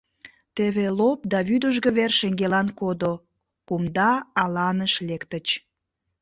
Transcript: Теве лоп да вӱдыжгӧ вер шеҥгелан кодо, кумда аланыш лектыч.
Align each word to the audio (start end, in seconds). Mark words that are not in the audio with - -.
Теве 0.55 0.85
лоп 0.97 1.19
да 1.31 1.39
вӱдыжгӧ 1.47 1.89
вер 1.97 2.11
шеҥгелан 2.19 2.67
кодо, 2.79 3.13
кумда 3.67 4.11
аланыш 4.41 4.93
лектыч. 5.07 5.47